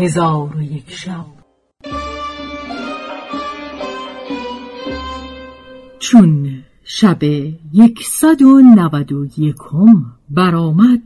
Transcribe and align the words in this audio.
هزار 0.00 0.56
و 0.56 0.62
یک 0.62 0.90
شب. 0.90 1.26
چون 5.98 6.62
شب 6.84 7.22
یکصد 7.72 8.42
و 8.42 8.60
نود 8.60 9.12
و 9.12 9.26
یکم 9.38 10.04
برآمد 10.30 11.02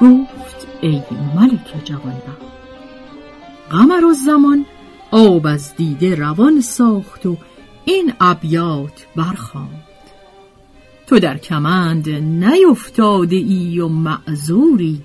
گفت 0.00 0.66
ای 0.80 1.02
ملک 1.34 1.84
جوانبخت 1.84 2.50
قمر 3.70 4.04
و 4.04 4.12
زمان 4.14 4.66
آب 5.10 5.46
از 5.46 5.76
دیده 5.76 6.14
روان 6.14 6.60
ساخت 6.60 7.26
و 7.26 7.36
این 7.84 8.12
ابیات 8.20 9.06
برخواند 9.16 9.84
تو 11.06 11.18
در 11.18 11.38
کمند 11.38 12.08
نیفتاده 12.08 13.36
ای 13.36 13.80
و 13.80 13.88
معذوری 13.88 15.02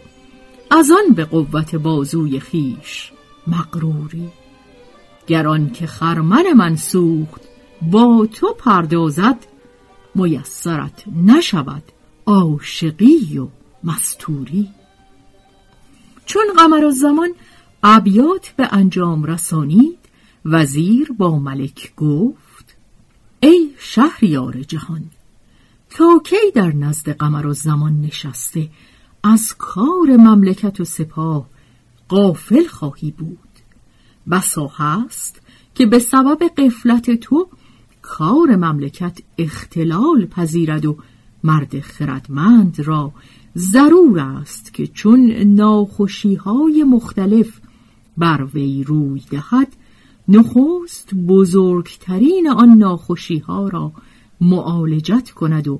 از 0.72 0.92
آن 0.92 1.14
به 1.14 1.26
قوت 1.26 1.76
بازوی 1.76 2.40
خیش 2.40 3.12
مقروری 3.48 4.30
گران 5.28 5.70
که 5.70 5.88
خرمن 5.88 6.54
من 6.54 6.76
سوخت 6.76 7.42
با 7.82 8.28
تو 8.34 8.54
پردازد 8.54 9.38
میسرت 10.16 11.04
نشود 11.26 11.84
عاشقی 12.26 13.38
و 13.38 13.48
مستوری. 13.84 14.70
چون 16.26 16.44
قمر 16.58 16.90
زمان 16.90 17.30
ابیات 17.88 18.54
به 18.58 18.68
انجام 18.72 19.24
رسانید. 19.24 19.98
وزیر 20.46 21.12
با 21.18 21.40
ملک 21.40 21.96
گفت 21.96 22.78
ای 23.40 23.70
شهریار 23.78 24.62
جهان 24.62 25.04
تا 25.90 26.22
کی 26.24 26.52
در 26.56 26.76
نزد 26.76 27.10
قمر 27.10 27.46
و 27.46 27.54
زمان 27.54 28.02
نشسته 28.02 28.70
از 29.24 29.56
کار 29.58 30.08
مملکت 30.18 30.80
و 30.80 30.86
سپاه 30.86 31.50
قافل 32.08 32.68
خواهی 32.68 33.12
بود. 33.12 33.38
بسا 34.32 34.68
هست 34.68 35.42
که 35.76 35.86
به 35.86 36.00
سبب 36.00 36.44
قفلت 36.58 37.12
تو 37.12 37.48
کار 38.02 38.56
مملکت 38.56 39.20
اختلال 39.38 40.26
پذیرد 40.26 40.86
و 40.86 40.98
مرد 41.44 41.80
خردمند 41.80 42.80
را 42.80 43.14
ضرور 43.58 44.20
است 44.20 44.74
که 44.74 44.88
چون 44.88 45.32
ناخوشی 45.32 46.36
های 46.36 46.84
مختلف 46.84 47.60
بر 48.18 48.48
وی 48.54 48.84
روی 48.84 49.22
دهد 49.32 49.68
نخست 50.28 51.14
بزرگترین 51.14 52.50
آن 52.50 52.70
ناخوشی 52.70 53.38
ها 53.38 53.68
را 53.68 53.92
معالجت 54.42 55.32
کند 55.32 55.68
و 55.68 55.80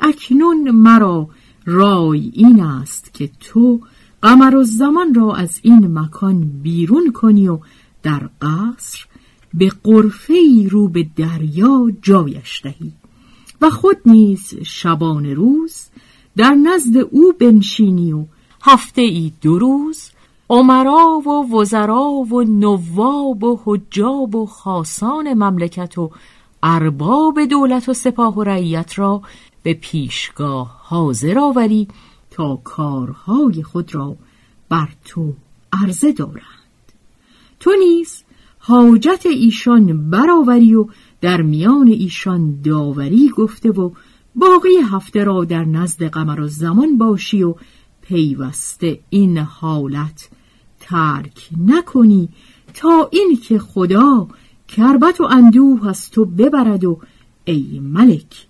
اکنون 0.00 0.70
مرا 0.70 1.28
رای 1.64 2.30
این 2.34 2.60
است 2.60 3.14
که 3.14 3.30
تو 3.40 3.80
قمر 4.22 4.56
و 4.56 4.64
زمان 4.64 5.14
را 5.14 5.34
از 5.34 5.60
این 5.62 5.98
مکان 5.98 6.60
بیرون 6.62 7.12
کنی 7.12 7.48
و 7.48 7.58
در 8.02 8.30
قصر 8.42 9.06
به 9.54 9.72
قرفه 9.84 10.68
رو 10.70 10.88
به 10.88 11.06
دریا 11.16 11.92
جایش 12.02 12.60
دهی. 12.64 12.92
و 13.60 13.70
خود 13.70 13.96
نیز 14.06 14.54
شبان 14.62 15.26
روز 15.26 15.86
در 16.36 16.54
نزد 16.54 16.96
او 16.96 17.32
بنشینی 17.40 18.12
و 18.12 18.24
هفته 18.62 19.02
ای 19.02 19.32
دو 19.40 19.58
روز 19.58 20.10
عمرا 20.50 21.22
و 21.26 21.56
وزرا 21.56 22.04
و 22.04 22.42
نواب 22.42 23.44
و 23.44 23.60
حجاب 23.64 24.34
و 24.34 24.46
خاصان 24.46 25.34
مملکت 25.34 25.98
و 25.98 26.10
ارباب 26.62 27.44
دولت 27.44 27.88
و 27.88 27.94
سپاه 27.94 28.34
و 28.38 28.42
رعیت 28.42 28.98
را 28.98 29.22
به 29.62 29.74
پیشگاه 29.74 30.80
حاضر 30.82 31.38
آوری 31.38 31.88
تا 32.30 32.56
کارهای 32.64 33.62
خود 33.62 33.94
را 33.94 34.16
بر 34.68 34.88
تو 35.04 35.32
عرضه 35.72 36.12
دارند. 36.12 36.42
تو 37.60 37.70
نیز 37.78 38.24
حاجت 38.58 39.26
ایشان 39.26 40.10
برآوری 40.10 40.74
و 40.74 40.86
در 41.20 41.42
میان 41.42 41.88
ایشان 41.88 42.60
داوری 42.62 43.28
گفته 43.28 43.70
و 43.70 43.90
باقی 44.34 44.76
هفته 44.90 45.24
را 45.24 45.44
در 45.44 45.64
نزد 45.64 46.04
قمر 46.04 46.40
و 46.40 46.48
زمان 46.48 46.98
باشی 46.98 47.42
و 47.42 47.54
پیوسته 48.04 49.00
این 49.10 49.38
حالت. 49.38 50.28
ترک 50.80 51.48
نکنی 51.66 52.28
تا 52.74 53.08
اینکه 53.12 53.58
خدا 53.58 54.28
کربت 54.68 55.20
و 55.20 55.24
اندوه 55.24 55.88
از 55.88 56.10
تو 56.10 56.24
ببرد 56.24 56.84
و 56.84 57.00
ای 57.44 57.80
ملک 57.80 58.46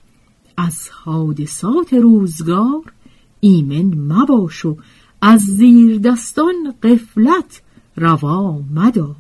از 0.56 0.88
حادثات 0.92 1.94
روزگار 1.94 2.92
ایمن 3.40 3.94
مباش 3.94 4.64
و 4.64 4.76
از 5.20 5.40
زیر 5.40 5.98
دستان 5.98 6.74
قفلت 6.82 7.62
روا 7.96 8.60
مدار. 8.74 9.16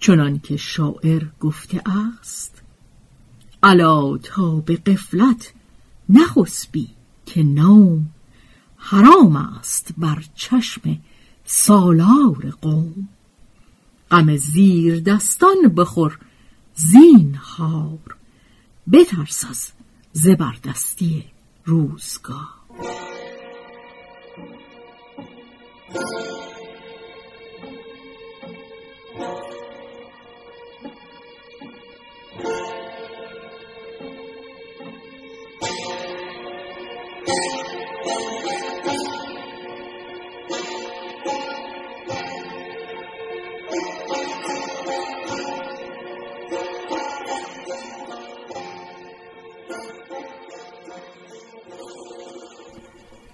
چنان 0.00 0.38
که 0.38 0.56
شاعر 0.56 1.22
گفته 1.40 1.82
است 2.10 2.62
الا 3.62 4.18
تا 4.18 4.54
به 4.54 4.76
قفلت 4.76 5.52
نخسبی 6.08 6.88
که 7.26 7.42
نام 7.42 8.06
حرام 8.84 9.36
است 9.36 9.94
بر 9.98 10.24
چشم 10.34 10.98
سالار 11.44 12.54
قوم. 12.62 13.08
غم 14.10 14.36
زیر 14.36 15.00
دستان 15.00 15.68
بخور 15.76 16.18
زین 16.74 17.34
هار 17.34 18.16
بترس 18.92 19.44
از 19.44 19.70
زبردستی 20.12 21.24
روزگار. 21.64 22.48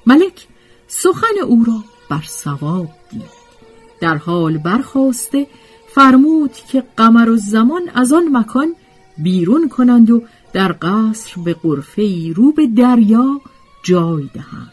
ملک 0.08 0.46
سخن 0.86 1.38
او 1.46 1.64
را 1.64 1.84
بر 2.10 2.22
سواب 2.28 2.88
دید. 3.10 3.38
در 4.00 4.16
حال 4.16 4.58
برخواسته 4.58 5.46
فرمود 5.88 6.52
که 6.52 6.84
قمر 6.96 7.28
و 7.28 7.36
زمان 7.36 7.82
از 7.94 8.12
آن 8.12 8.28
مکان 8.32 8.74
بیرون 9.18 9.68
کنند 9.68 10.10
و 10.10 10.22
در 10.52 10.76
قصر 10.82 11.40
به 11.44 11.54
قرفه 11.54 12.32
رو 12.36 12.52
به 12.52 12.66
دریا 12.66 13.40
جای 13.82 14.28
دهند. 14.34 14.72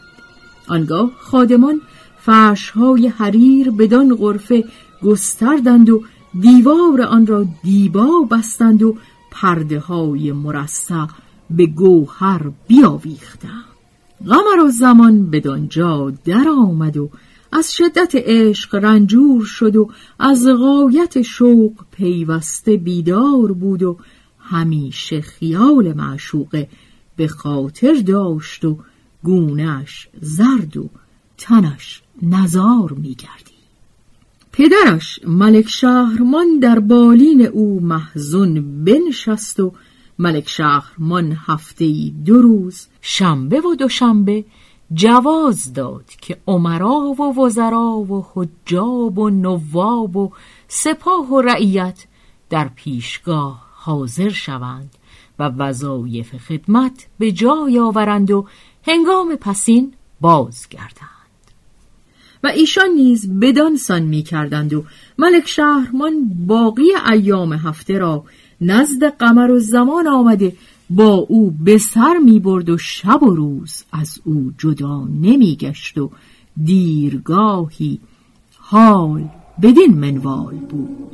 آنگاه 0.68 1.10
خادمان 1.18 1.80
فرشهای 2.20 3.08
حریر 3.08 3.70
بدان 3.70 4.14
قرفه 4.14 4.64
گستردند 5.02 5.90
و 5.90 6.02
دیوار 6.40 7.02
آن 7.02 7.26
را 7.26 7.46
دیبا 7.62 8.28
بستند 8.30 8.82
و 8.82 8.96
پرده 9.30 9.80
های 9.80 10.32
مرصع 10.32 11.06
به 11.50 11.66
گوهر 11.66 12.50
بیاویختند. 12.68 13.75
غمر 14.24 14.64
و 14.64 14.68
زمان 14.70 15.30
بدانجا 15.30 16.12
در 16.24 16.48
آمد 16.48 16.96
و 16.96 17.10
از 17.52 17.74
شدت 17.74 18.12
عشق 18.14 18.74
رنجور 18.74 19.44
شد 19.44 19.76
و 19.76 19.90
از 20.18 20.46
غایت 20.46 21.22
شوق 21.22 21.72
پیوسته 21.90 22.76
بیدار 22.76 23.52
بود 23.52 23.82
و 23.82 23.98
همیشه 24.38 25.20
خیال 25.20 25.92
معشوقه 25.92 26.68
به 27.16 27.28
خاطر 27.28 27.94
داشت 27.94 28.64
و 28.64 28.78
گونش 29.22 30.08
زرد 30.20 30.76
و 30.76 30.90
تنش 31.38 32.02
نزار 32.22 32.92
میگردی 32.92 33.56
پدرش 34.52 35.20
ملک 35.26 35.68
شهرمان 35.68 36.58
در 36.58 36.78
بالین 36.78 37.46
او 37.46 37.80
محزون 37.80 38.84
بنشست 38.84 39.60
و 39.60 39.72
ملک 40.18 40.48
شهرمان 40.48 41.38
هفته 41.46 42.10
دو 42.24 42.42
روز. 42.42 42.86
شنبه 43.00 43.60
و 43.60 43.74
دوشنبه 43.74 44.44
جواز 44.92 45.72
داد 45.72 46.04
که 46.20 46.38
عمرا 46.46 46.98
و 46.98 47.40
وزرا 47.40 47.90
و 47.90 48.26
حجاب 48.34 49.18
و 49.18 49.30
نواب 49.30 50.16
و 50.16 50.32
سپاه 50.68 51.32
و 51.32 51.40
رعیت 51.40 52.06
در 52.50 52.68
پیشگاه 52.68 53.66
حاضر 53.74 54.28
شوند 54.28 54.90
و 55.38 55.48
وظایف 55.48 56.36
خدمت 56.36 57.06
به 57.18 57.32
جای 57.32 57.78
آورند 57.78 58.30
و 58.30 58.46
هنگام 58.86 59.36
پسین 59.36 59.94
بازگردند. 60.20 61.10
و 62.44 62.46
ایشان 62.46 62.88
نیز 62.88 63.40
بدانسان 63.40 64.02
می 64.02 64.22
کردند 64.22 64.74
و 64.74 64.84
ملک 65.18 65.48
شهرمان 65.48 66.28
باقی 66.46 66.88
ایام 67.12 67.52
هفته 67.52 67.98
را 67.98 68.24
نزد 68.60 69.04
قمر 69.04 69.50
و 69.50 69.58
زمان 69.58 70.08
آمده. 70.08 70.52
با 70.90 71.14
او 71.14 71.50
به 71.50 71.78
سر 71.78 72.14
می 72.24 72.40
برد 72.40 72.68
و 72.68 72.78
شب 72.78 73.22
و 73.22 73.34
روز 73.34 73.84
از 73.92 74.20
او 74.24 74.52
جدا 74.58 75.04
نمی 75.04 75.56
گشت 75.56 75.98
و 75.98 76.10
دیرگاهی 76.64 78.00
حال 78.58 79.28
بدین 79.62 79.94
منوال 79.94 80.54
بود. 80.54 81.06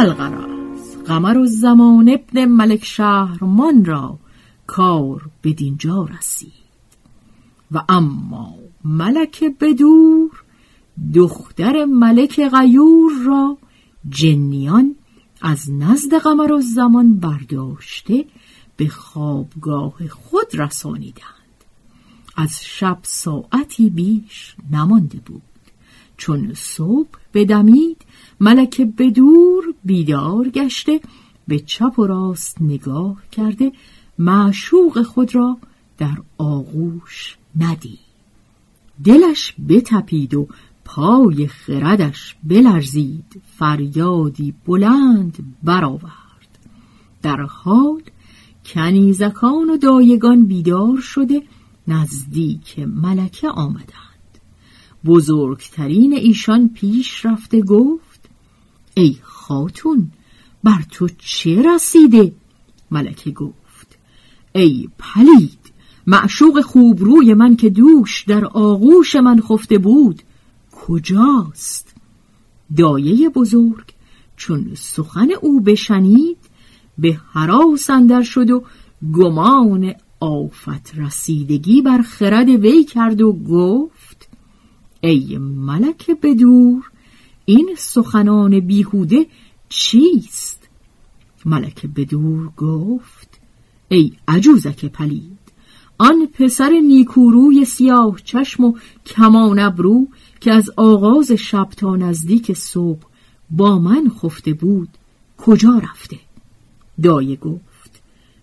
الغرض 0.00 0.96
قمر 1.06 1.38
و 1.38 1.46
زمان 1.46 2.08
ابن 2.08 2.44
ملک 2.44 2.84
شهرمان 2.84 3.84
را 3.84 4.18
کار 4.66 5.30
به 5.42 5.52
دینجا 5.52 6.08
رسید. 6.18 6.52
و 7.72 7.84
اما 7.88 8.54
ملک 8.84 9.44
بدور 9.60 10.44
دختر 11.14 11.84
ملک 11.84 12.40
غیور 12.48 13.12
را 13.26 13.58
جنیان 14.08 14.94
از 15.40 15.70
نزد 15.70 16.14
قمر 16.14 16.52
و 16.52 16.60
زمان 16.60 17.16
برداشته 17.16 18.24
به 18.76 18.88
خوابگاه 18.88 20.08
خود 20.08 20.60
رسانیدند. 20.60 21.64
از 22.36 22.64
شب 22.64 22.98
ساعتی 23.02 23.90
بیش 23.90 24.56
نمانده 24.72 25.18
بود. 25.18 25.49
چون 26.20 26.54
صبح 26.54 27.18
بدمید 27.34 28.02
ملک 28.40 28.80
بدور 28.80 29.74
بیدار 29.84 30.48
گشته 30.48 31.00
به 31.48 31.58
چپ 31.58 31.98
و 31.98 32.06
راست 32.06 32.62
نگاه 32.62 33.16
کرده 33.32 33.72
معشوق 34.18 35.02
خود 35.02 35.34
را 35.34 35.58
در 35.98 36.16
آغوش 36.38 37.36
ندید. 37.56 37.98
دلش 39.04 39.54
بتپید 39.68 40.34
و 40.34 40.48
پای 40.84 41.46
خردش 41.46 42.36
بلرزید 42.44 43.42
فریادی 43.58 44.54
بلند 44.66 45.56
برآورد. 45.62 46.58
در 47.22 47.40
حال 47.40 48.02
کنیزکان 48.64 49.70
و 49.70 49.76
دایگان 49.76 50.46
بیدار 50.46 51.00
شده 51.00 51.42
نزدیک 51.88 52.78
ملکه 52.78 53.48
آمدند. 53.48 54.09
بزرگترین 55.04 56.12
ایشان 56.12 56.68
پیش 56.68 57.26
رفته 57.26 57.60
گفت 57.60 58.20
ای 58.94 59.16
خاتون 59.22 60.10
بر 60.64 60.82
تو 60.90 61.08
چه 61.18 61.62
رسیده؟ 61.62 62.32
ملکه 62.90 63.30
گفت 63.30 63.98
ای 64.54 64.88
پلید 64.98 65.58
معشوق 66.06 66.60
خوب 66.60 67.00
روی 67.00 67.34
من 67.34 67.56
که 67.56 67.70
دوش 67.70 68.24
در 68.28 68.44
آغوش 68.44 69.16
من 69.16 69.40
خفته 69.40 69.78
بود 69.78 70.22
کجاست؟ 70.72 71.94
دایه 72.76 73.28
بزرگ 73.28 73.84
چون 74.36 74.70
سخن 74.74 75.28
او 75.42 75.60
بشنید 75.60 76.38
به 76.98 77.20
حراس 77.32 77.90
اندر 77.90 78.22
شد 78.22 78.50
و 78.50 78.64
گمان 79.12 79.94
آفت 80.20 80.94
رسیدگی 80.96 81.82
بر 81.82 82.02
خرد 82.02 82.48
وی 82.48 82.84
کرد 82.84 83.20
و 83.20 83.32
گفت 83.32 83.99
ای 85.00 85.38
ملک 85.38 86.10
بدور 86.22 86.90
این 87.44 87.74
سخنان 87.78 88.60
بیهوده 88.60 89.26
چیست؟ 89.68 90.68
ملک 91.44 91.86
بدور 91.86 92.50
گفت 92.56 93.40
ای 93.88 94.12
عجوزک 94.28 94.84
پلید 94.84 95.38
آن 95.98 96.26
پسر 96.26 96.70
نیکوروی 96.70 97.64
سیاه 97.64 98.16
چشم 98.24 98.64
و 98.64 98.74
کمان 99.06 99.58
ابرو 99.58 100.08
که 100.40 100.52
از 100.52 100.70
آغاز 100.76 101.32
شب 101.32 101.68
تا 101.76 101.96
نزدیک 101.96 102.52
صبح 102.52 103.02
با 103.50 103.78
من 103.78 104.10
خفته 104.22 104.52
بود 104.52 104.88
کجا 105.38 105.78
رفته؟ 105.78 106.18
دایه 107.02 107.36
گفت 107.36 108.02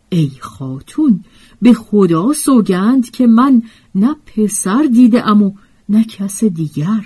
ای 0.10 0.32
خاتون 0.40 1.24
به 1.62 1.74
خدا 1.74 2.34
سوگند 2.34 3.10
که 3.10 3.28
من 3.28 3.64
نه 3.96 4.16
پسر 4.26 4.90
دیده 4.94 5.24
و 5.24 5.52
نه 5.90 6.04
کس 6.04 6.44
دیگر. 6.44 7.02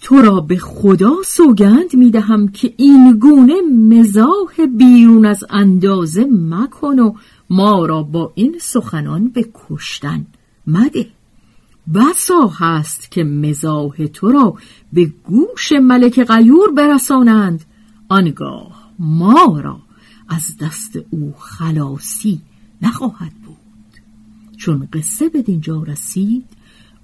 تو 0.00 0.22
را 0.22 0.40
به 0.40 0.58
خدا 0.58 1.12
سوگند 1.26 1.94
می 1.94 2.10
دهم 2.10 2.48
که 2.48 2.74
این 2.76 3.18
گونه 3.18 3.54
مزاح 3.72 4.66
بیرون 4.78 5.26
از 5.26 5.44
اندازه 5.50 6.26
مکن 6.30 6.98
و 6.98 7.14
ما 7.50 7.86
را 7.86 8.02
با 8.02 8.32
این 8.34 8.56
سخنان 8.60 9.28
به 9.28 9.48
کشتن 9.54 10.26
مده. 10.66 11.06
بسا 11.94 12.46
هست 12.46 13.10
که 13.10 13.24
مزاح 13.24 14.06
تو 14.06 14.32
را 14.32 14.54
به 14.92 15.12
گوش 15.24 15.72
ملک 15.72 16.24
غیور 16.24 16.72
برسانند. 16.72 17.64
آنگاه 18.08 18.90
ما 18.98 19.60
را 19.60 19.78
از 20.28 20.56
دست 20.60 20.98
او 21.10 21.34
خلاصی 21.38 22.40
نخواهد 22.82 23.32
بود. 23.46 23.56
چون 24.56 24.88
قصه 24.92 25.28
به 25.28 25.42
دینجا 25.42 25.82
رسید 25.82 26.44